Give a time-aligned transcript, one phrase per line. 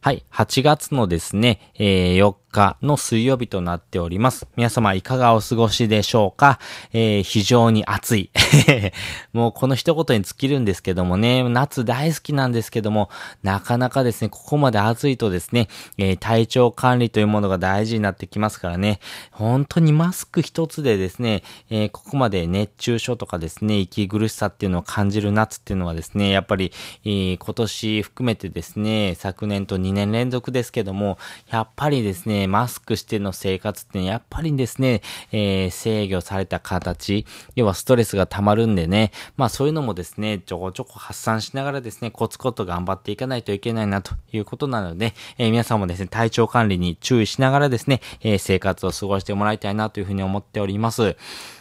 [0.00, 0.24] はい。
[0.32, 4.46] 8月のですね、えー、4日の水曜日となっております。
[4.56, 6.60] 皆様いかがお過ごしでしょうか、
[6.92, 8.30] えー、非常に暑い。
[9.32, 13.10] もうこの一言に尽きるんですけどもね、夏大好きなんですけども、
[13.42, 15.68] なかなかですね、ここまで暑いとですね、
[15.98, 19.00] えー、体調管理というものが大事になってきますからね、
[19.32, 26.72] 本当にマスク一つでですね、えー、ここまで熱中症とかですね、息苦しさっていうのを感じる夏っていうのはですね、やっぱり、
[27.04, 31.18] えー、今年含めてですね、昨年と2 2年連続ですけども、
[31.50, 35.02] やっぱりですね、マスクしての生活ってやっぱりですね、
[35.32, 51.16] えー、制御された形、要はストレスが溜まるんでね、まあそういうのもですね、ちょこちょこ発散しながらですね、コツコツ頑張っていかないといけないなということなので、えー、皆さんもですね、体調管理に注意しながらですね、えー、生活を過ごしてもらいたいなというふうに思っております。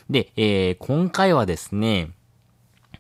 [0.09, 2.11] で、えー、今回はですね、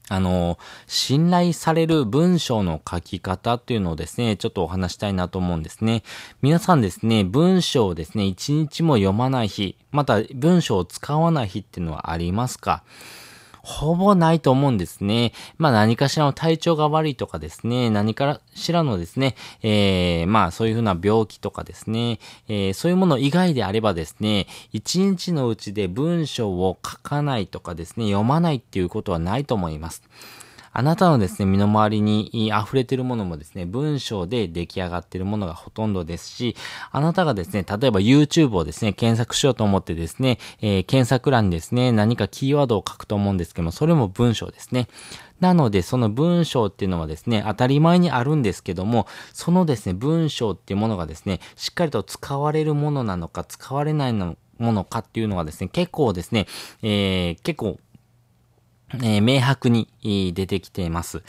[0.09, 6.03] あの、信頼される文章の書き方っていうのをですね、ちょっとお話したいなと思うんですね。
[6.41, 12.83] 皆さんですね、文章をですね、一日も読まない日、また文章を使わない日っていうのはありますか？
[13.67, 15.33] ほぼないと思うんですね。
[15.57, 30.01] まあ何かしらの体調が悪いとかですね、何かしらのですね、えー、まあそういうふうな病気とかですね、えー、そういうもの以外であればですね、一日のうちで文章を書かないとかですね、読まないっていうことはないと思います。
[30.77, 36.55] あなたのですね、身の回りに溢れてるものもですね、文章で出来上がってるものがほとんどですし、
[36.91, 44.87] あなたがですね、例えば YouTube をですね、検索しようと思ってですね、えー、検索欄にですね、何かキーワードを書くと思うんですけども、それも文章ですね。
[45.39, 56.45] なので、その文章っていうのはですね、当たり前にあるんですけども、そのですね、文章っていうものがですね、しっかりと使われるものなのか、使われないのものかっていうのがですね、結構ですね、
[56.83, 57.79] えー、結構
[58.93, 59.87] えー、明白に
[60.33, 61.21] 出てきています。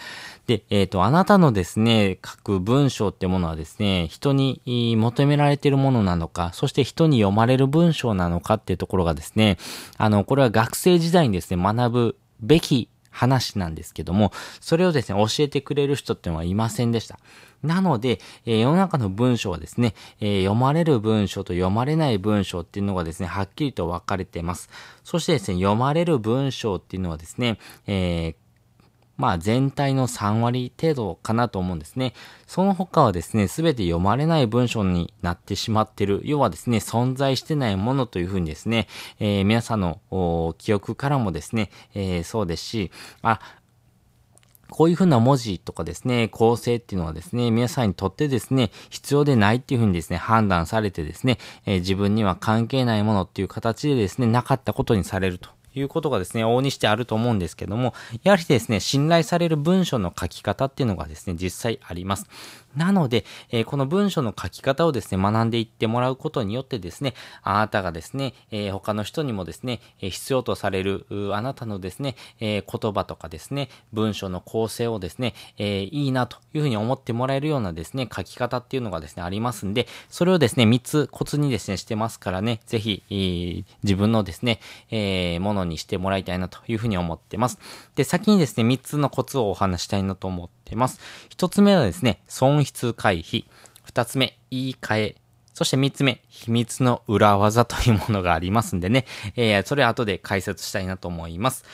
[0.47, 4.63] で、えっ、ー、と、あなたのですね、書く文章ってものはですね、人に
[4.97, 9.59] 求められているものなのか、そして人に読まれる文章なのかっていうところがですね、
[9.97, 17.19] あの、これは学生時代にですね、学ぶべき話なんですけども、それをですね、教えてくれる人ってのはいませんでした。
[17.63, 24.69] なので、えー、世の中の文章はですね、えー、読まれる文章と読まれない文章っていうのがですね、はっきりと分かれています。
[25.05, 28.49] そしてですね、読まれる文章っていうのはですね、えー
[29.19, 32.15] まあ全体の3割程度かなと思うんですね。
[32.47, 36.23] その他はですね、すべて読まれない文章になってしまってる。
[36.25, 38.87] 要はですね、存在してないものというふうにですね、
[39.19, 42.91] えー、皆さんの記憶からもですね、えー、そうですし、
[43.23, 43.41] あ、
[44.71, 55.51] こういうふうな文字とかですね、構成っていうのはですね、皆さんにとってですね、必要でないっていうふうにですね、判断されてですね、えー、自分には関係ないものっていう形でですね、なかったことにされると。
[55.75, 62.27] いうことがですね、往にしてあると思うんですけども、やはりですね、信頼される文章の書き方っていうのがですね、実際あります。
[62.79, 84.61] なので、えー、この文章の書き方をですね、学んでいってもらうことによってですね、あなたがですね、えー、他の人にもですね、え、必要とされる、あなたのですね、え言葉とかですね、文章の構成をですね、えいいなというふうに思ってもらえるようなですね、書き方っていうのがですね、ありますんで、それをですね、3つコツにですね、してますからね、ぜひ、え自分のですね、
[84.91, 87.59] えものにしてもらいたいなというふうに思ってます。
[87.97, 91.01] で、先にですね、3つのコツをお話したいなと思ってます。
[91.37, 93.45] 1つ目はですね、損失回避。
[93.91, 95.17] 2つ目、言い換え。
[95.55, 101.65] そして3つ目、秘密の裏技というものがありますんでね、えー、それ後で解説したいなと思います。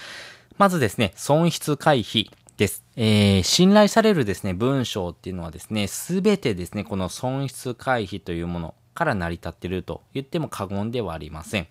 [0.56, 2.30] まずですね、損失回避。
[2.56, 2.84] です。
[2.96, 11.66] えー、信頼されるですね、文章っていうのはですね、すべてですね、この損失回避というものから成り立っていると言っても過言ではありません。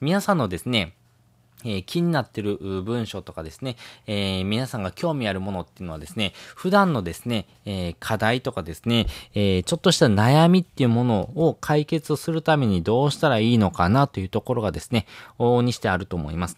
[0.00, 0.96] 皆さんのですね、
[1.64, 3.76] え、気になってる文章とかですね、
[4.06, 15.06] えー、皆さんが興味あるものっていうのはですね、普段のですね、えー、課題とかですね、えちょっとした悩みっていうものを解決するためにどうしたらいいのかなというところがですね、
[15.38, 16.56] 往々にしてあると思います。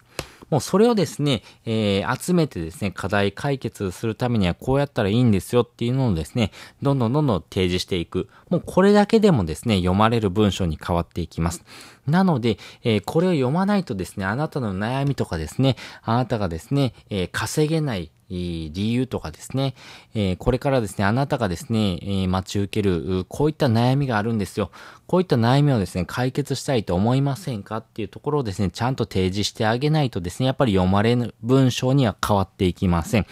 [0.49, 6.51] もうそれをですね、えー、集めてですね、課題解決するためにはこうやったらいいんですよっていうのをですね、
[6.81, 8.29] どんどんどんどん提示していく。
[8.49, 11.63] もうこれだけでもですね、読まれる文章に変わっていきます。
[12.07, 19.73] なので、えー、これを読まないとですね、あなたの悩みとかですね、あなたがですね、えー、稼げない理由とかですね、
[20.13, 24.71] え、これからですね、あなたがですね、え、待ち受ける、こういった悩みがあるんですよ。
[25.05, 33.25] こういった悩みをですね、解決したいと思いませんかっていうところをですね、ちゃんと提示してあげないとですね、やっぱり読まれる文章には変わっていきません。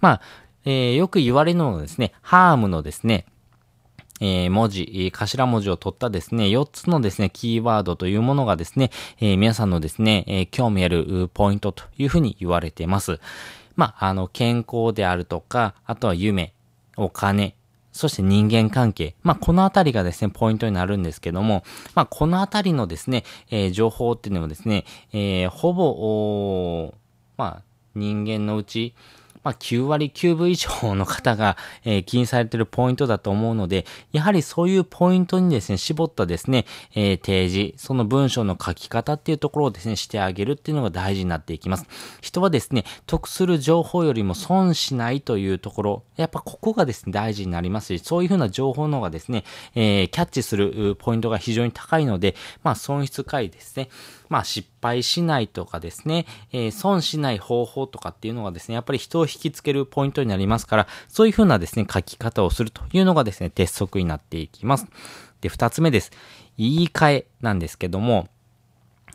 [0.00, 0.20] まあ、
[0.64, 3.26] えー、よく言われるのはですね、ハームのですね、
[4.20, 8.90] えー、文字、頭文字を取ったですね、4つのですね、キーワードというものがですね、
[9.20, 13.18] えー、皆さんのですね、えー、興味あるポイントというふうに言われています。
[13.76, 16.52] まあ、あの、健康であるとか、あとは夢、
[16.96, 17.54] お金、
[17.92, 19.14] そして人間関係。
[19.22, 21.62] まあ、このあたりがですね、ポイントになるんですけども、
[21.94, 26.94] まあ、このあたりのですね、えー、情報っていうのもですね、えー、ほぼ、
[27.36, 27.62] まあ、
[27.94, 28.94] 人間のうち、
[29.44, 41.86] まあ、9割9分以上の方が、えー、気にされているポイントだと思うので、やはりそういうポイントにですね、絞ったですね、えー、提示、その文章の書き方っていうところをですね、してあげるっていうのが大事になっていきます。
[42.20, 49.44] 人はですね、得する情報よりも損しないというところ、やっぱここがですね、大事になりますし、そういうふうな情報の方がですね、
[49.74, 53.88] えー、キャッチするポイントが非常に高いので、まあ、損失回ですね。
[54.32, 64.86] まあ失敗しないとかですね、えー、損しない方法とかっていうのがですね、やっぱり人を引きつけるポイントになりますから、そういうふうなですね、書き方をするというのがですね、鉄則になっていきます。
[65.42, 66.12] で、二つ目です。
[66.56, 68.28] 言い換えなんですけども、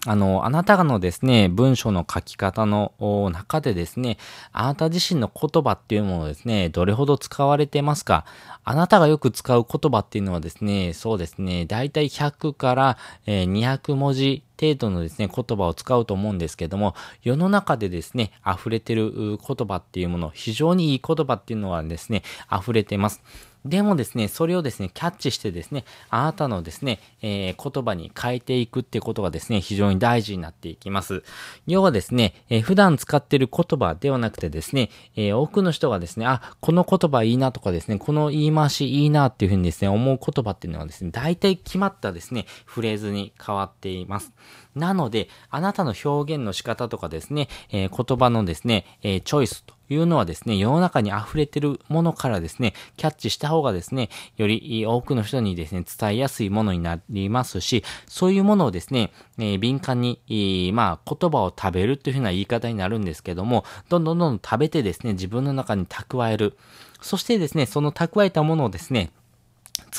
[0.08, 2.94] あの、あなたのですね、文章の書き方の
[3.34, 4.18] 中でですね、
[4.54, 8.26] あなた自身の言葉っていうものをですね、どれほど使われてますか？
[8.64, 23.22] あなたがよく使う言葉っていうのはですね、そうですね、だいたい100から200文字程度のですね、言葉を使うと思うんですけども、世の中でですね、溢れてる言葉っていうもの、非常にいい言葉っていうのはですね、溢れてます。
[23.68, 31.24] でもですね、それをですね、キャッチしてですね、あなたのですね、えー、言葉に変えていくってことがですね、非常に大事になっていきます。
[31.66, 44.34] 要はですね、えー、普段使っている言葉ではなくてですね、えー、多くの人がですね、あ、この言葉いいなとかですね、この言い回しいいなっていうふうにですね、思う言葉っていうのはですね、大体決まったですね、フレーズに変わっています。
[44.76, 66.58] なので、あなたの表現の仕方とかですね、え、言葉のですね、え、チョイスというのはですね、世の中に溢れてるものからですね、キャッチした方がですね、より多くの人にですね、伝えやすいものになりますし、そういうものをですね、えー、敏感に、えー、まあ、言葉を食べるというふうな言い方になるんですけども、どんどんどんどん食べてですね、自分の中に蓄える。
[67.02, 69.12] そしてですね、その蓄えたものをですね、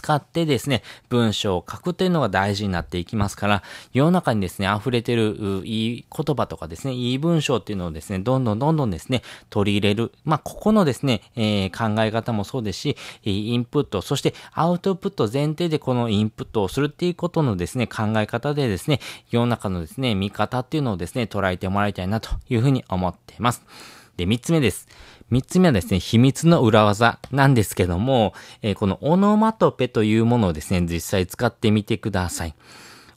[0.09, 3.63] 使ってですね、文章を書くというのが大事になっていきますから、
[3.93, 10.13] 世の中にですね、溢れてるいい言葉とかですね、いい文章っていうのをですね、どんどんどんどんですね、取り入れる。
[10.25, 19.01] まあ、ここのですね、えー、考え方もそうですし、インプット、そしてアウトプット前提でこのインプットをするっていうことのですね、考え方でですね、
[19.31, 23.63] 世の中のですね、見方っていうのをですね、捉えてもらいたいなというふうに思っています。
[24.17, 24.89] で、三つ目です。
[25.31, 32.55] 三つ目はですね、秘密の裏技なんですけども、えー、このオノマトペというものをですね、実際使ってみてください。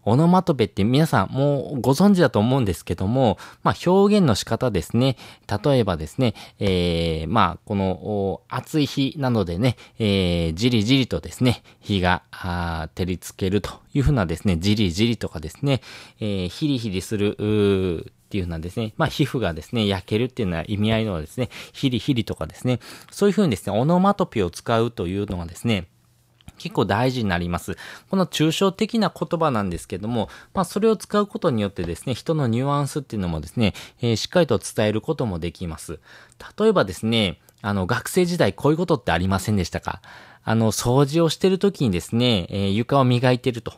[0.04, 5.16] オノマトペって皆さんもうご存知だと思うんですけども、まあ表現の仕方ですね。
[5.63, 15.81] 例えばですね、えー、まあこの暑い日なのでね、えー、じりじりとですね、日が照りつけるというふうなですね、じりじりとかですね、
[16.19, 22.80] えー、ヒリヒリする、っていうのはですね、まあ皮膚がですね、焼けるっていうのは意味合いのはですね、ヒリヒリとかですね、
[23.12, 25.88] そういうふうにですね、オノマトピを使うというのはですね、
[26.57, 27.75] 結構大事になります。
[28.10, 36.00] この抽象的な言葉なんですけども、まあそれを使うことによってですね、人のニュアンスっていうのもですね、えー、しっかりと伝えることもできます。
[36.57, 40.01] 例えばですね、あの学生時代こういうことってありませんでしたか？
[40.44, 43.74] あの掃除をしてる時にですね、えー、床を磨いてると。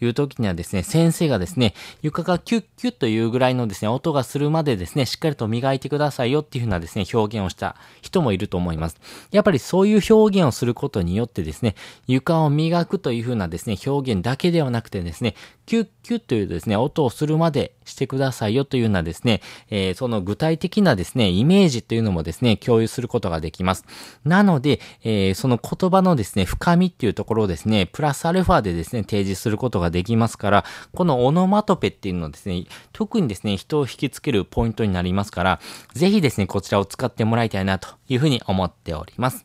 [0.00, 8.96] いう時にはですね、先生がですね、床がキュッキュッというぐらいのですね、音がするまでですね、しっかりと磨いてくださいよっていうふうなですね、表現をした人もいると思います。
[9.30, 11.74] やっぱりそういう表現をすることによってですね、
[12.06, 15.34] 床を磨くというふうなですね、表現だけではなくてですね、
[15.68, 23.84] キュッキュッというですね、音をするまでしてくださいよというようなですね、えー、その具体的なですね、イメージというのもですね、共有することができます。
[24.24, 35.60] なので、えー、その言葉のですね、深みっていうところをですね、プラスアルファでですね、提示することができますから、このオノマトペっていうのはですね、特にですね、人を引きつけるポイントになりますから、
[35.92, 39.44] ぜひですね、こちらを使ってもらいたいなというふうに思っております。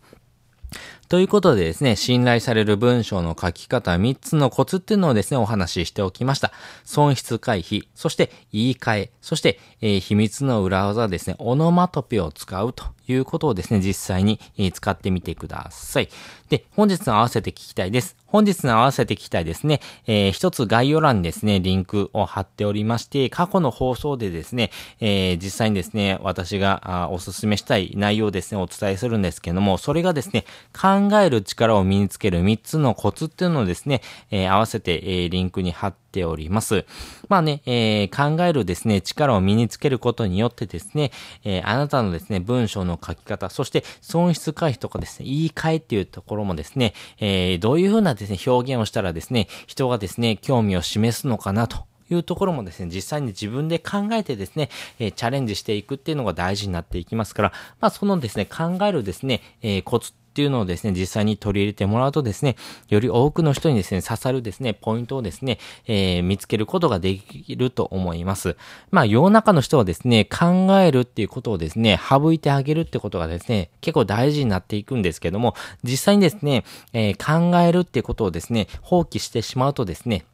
[1.14, 6.52] ということでですね、信頼される文章の書き方3つのコツっていうのをですね、お話ししておきました。
[6.86, 14.40] 損失回避、そして言い換え、そして、えー、秘密の裏技ですね、オノマトペを使うということをですね、実際に、
[14.74, 16.10] 使ってみてください。
[16.50, 18.16] で、本日の合わせて聞きたいです。
[18.26, 36.86] 本日の合わせて聞きたいですね、えー、一つ概要欄にですね、リンクを貼っておりまして、過去の放送でですね、えー、実際にですね、私がおすすめしたい内容をですね、お伝えするんですけども、それがですね、考える力を身につける3つのコツっていうのをですね、えー、合わせて、えー、リンクに貼ってております。
[37.28, 41.12] まあね、えー、考えるですね、力を身につけることによってですね、
[41.44, 62.56] えー、あなたのですね、文章の書き方、そして損失回避とかですね、言い換えっていうところもですね、えー、どういうふうなですね、表現をしたらですね、人がですね、興味を示すのかなというところもですね、実際に自分で考えてですね、えー、チャレンジしていくっていうのが大事になっていきますから、まあそのですね、考えるですね、えー、コツっていうのをですね、実際に取り入れてもらうとですね、
[62.90, 68.58] より多くの人にですね、刺さるですね、ポイントをですね、えー、見つけることができると思います。
[68.90, 76.64] まあ、世の中の人はですね、考えるっていうことをですね、省いてあげるってことがですね、結構大事になっていくんですけども、実際にですね、
[76.94, 80.26] えー、考えるっていうことをですね、放棄してしまうとですね、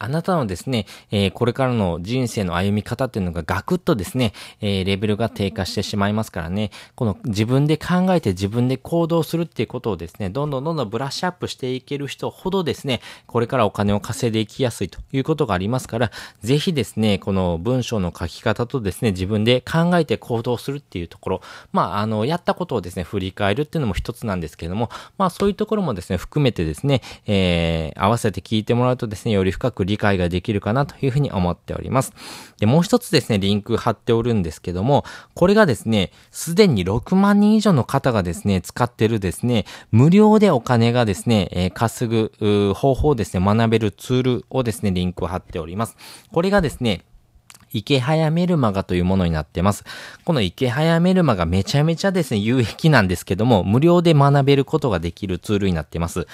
[0.00, 16.10] あなたのですね、えー、これからの人生の歩み方っていうのがガクッとですね、えー、レベルが低下してしまいますからね、この自分で考えて自分で行動するっていうことをですね、どんどんどんどんブラッシュアップしていける人ほどですね、これからお金を稼いでいきやすいということがありますから、
[16.42, 21.40] ぜひですね、この文章の書き方とですね、自分で考えて行動するっていうところ、
[21.72, 24.88] まあ、あの、やったことをですね、振り返るっていうのも一つなんですけども、
[25.18, 32.12] まあ、そういうところもですね、含めてですね、えー、合わせて聞いてもらうとですね、より深く理解ができるかなというふうに思っております。
[32.58, 35.04] で、もう一つですね、リンク貼っておるんですけども、
[35.34, 45.96] これがですね、すでに6万人以上の方がですね、使ってるですね、無料でお金がですね、えー、稼ぐ方法をですね、学べるツールをですね、リンクを貼っております。
[46.32, 47.02] これがですね、
[47.72, 49.84] 池早メルマガというものになってます。
[50.24, 56.26] この池早メルマガめちゃめちゃですね、有益なんですけども、無料で学べることができるツールになってます。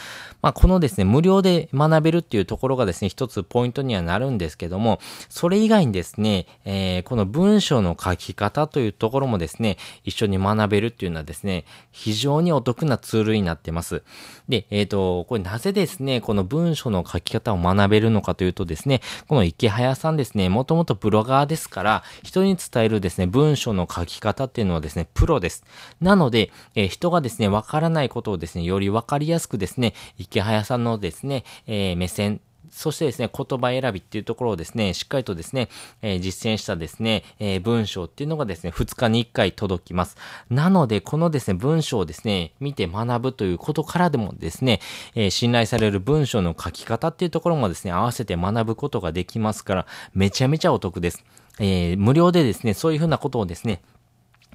[0.42, 14.02] まあ、このですね、無料で学べるっていうところがですね、一つポイントにはなるんですけども、それ以外にですね、えー、この文章の書き方というところもですね、一緒に学べるっていうのはですね、非常にお得なツールになってます。
[14.48, 25.64] で、えっ、ー、と、これなぜですね、この文章の書き方を学べるのかというとですね、この池早さんですね、もともとブロ側ですから、人に伝えるですね、文章の書き方っていうのはですね、プロです。
[26.00, 35.68] なので、えー、人がですね、わからないことをですね、よりわかりやすくですね、池早さんのですね、えー、目線、そしてですね、言葉選びっていうところをですね、しっかりとですね、
[36.02, 40.16] えー、実践したですね、えー、文章っていうのがですね、2日に1回届きます。
[40.50, 44.80] なので、このですね、文章をですね、見て学ぶということからでもですね、
[45.14, 51.24] えー、信頼される文章の書き方っていうところもですね、合わせて学ぶことができますから、めちゃめちゃお得です。
[51.58, 53.80] え、無料でですね、そういうふうなことをですね、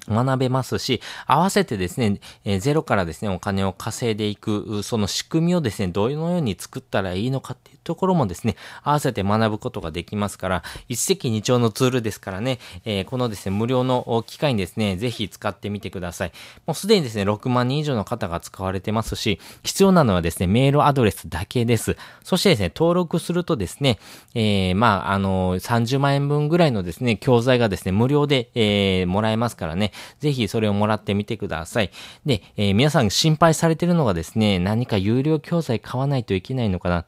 [0.08, 16.32] 学べますし、合わせてですね、えー、ゼロからですね、お金を稼いでいく、その仕組みをですね、どのように作ったらいいのかっていうところもですね、合わせて学ぶことができますから、一石二鳥のツールですからね、えー、このですね、無料の機会にですね、ぜひ使ってみてください。
[16.66, 21.96] もうすでにですね、6万人以上の方が使われてますし、必要なのはですね、メールアドレスだけです。
[22.24, 23.98] そしてですね、登録するとですね、
[24.34, 31.90] えー、まあ、あの30万円分ぐらいのですね、教材がですね、無料で、え、もらえますからね、ぜひそれをもらってみてください。
[32.24, 37.04] で、えー、皆さん心配されてるのがですね、何か有料教材買わないといけないのかな。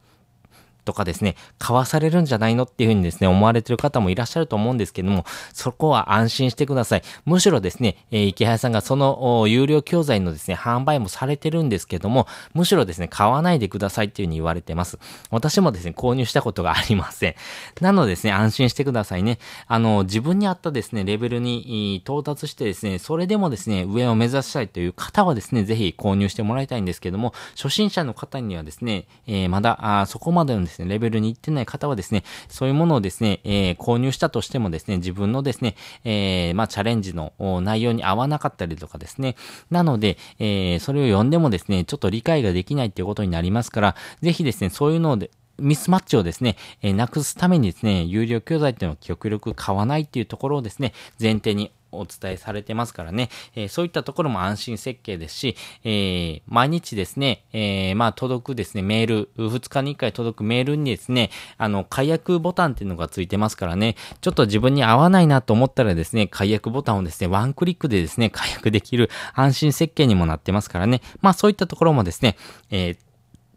[0.85, 7.01] とかですね、買わされるんじゃないのっていうふうにですね、思われてる方もいらっしゃると思うんですけども、そこは安心してください。
[7.25, 14.99] むしろですね、えー、池原さんがその有料教材のですね、販売もされてるんですけども、むしろですね、買わないでくださいっていうふうに言われてます。
[15.31, 17.35] 私もですね、購入したことがありません。
[17.81, 19.39] なのでですね、安心してくださいね。
[19.67, 39.35] あの、自分に合ったですね、レベルに到達してですね、それでもですね、上を目指したいという方はですね、ぜひ購入してもらいたいんですけども、初心者の方にはですね、えー、まだ、あそこまでのですね、ですね、レベルに行ってない方はですね、そういうものをですね、えー、購入したとしてもですね、自分のですね、えー、まあ、チャレンジの内容に合わなかったりとかですね、
[39.71, 72.37] なので、えー、それを読んでもですね、ちょっと理解ができないっていうことになりますから、ぜひですね、そういうので、ミスマッチをですね、えー、なくすためにですね、有料教材っていうのを極力買わないっていうところをですね、前提にお伝えされてますからね、えー、そういったところも安心設計ですし、えー、毎日ですね、えー、まあ届くですね、メール、2日に1回届くメールにですね、あの、解約ボタンっていうのがついてますからね、ちょっと自分に合わないなと思ったらですね、解約ボタンをですね、ワンクリックでですね、解約できる安心設計にもなってますからね、まあそういったところもですね、
[72.71, 73.04] えー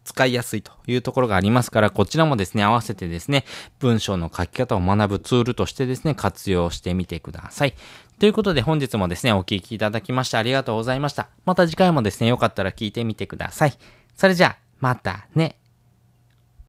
[0.09, 3.45] 使いやすいというところがありますから、こちらもですね、合わせてですね、
[3.79, 7.75] 文章の書き方を学ぶツールとしてですね、活用してみてください。
[8.19, 11.29] ということで本日もですね、お聴きいただきましてありがとうございました。
[11.45, 13.75] また次回もですね、よかったら聞いてみてください。
[14.17, 15.59] それじゃあ、またね。